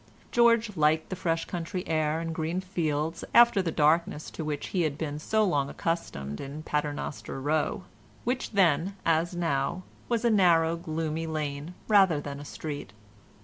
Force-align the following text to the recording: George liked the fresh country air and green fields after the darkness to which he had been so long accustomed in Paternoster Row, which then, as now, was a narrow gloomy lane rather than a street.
George 0.31 0.75
liked 0.75 1.11
the 1.11 1.15
fresh 1.15 1.45
country 1.45 1.87
air 1.87 2.19
and 2.19 2.33
green 2.33 2.59
fields 2.59 3.23
after 3.35 3.61
the 3.61 3.71
darkness 3.71 4.31
to 4.31 4.43
which 4.43 4.69
he 4.69 4.81
had 4.81 4.97
been 4.97 5.19
so 5.19 5.43
long 5.43 5.69
accustomed 5.69 6.41
in 6.41 6.63
Paternoster 6.63 7.39
Row, 7.39 7.83
which 8.23 8.53
then, 8.53 8.95
as 9.05 9.35
now, 9.35 9.83
was 10.09 10.25
a 10.25 10.31
narrow 10.31 10.75
gloomy 10.75 11.27
lane 11.27 11.75
rather 11.87 12.19
than 12.19 12.39
a 12.39 12.45
street. 12.45 12.93